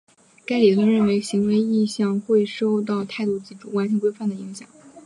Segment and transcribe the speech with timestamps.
[0.47, 4.67] 该理论认为行为意向会受到态度及主观性规范的影响。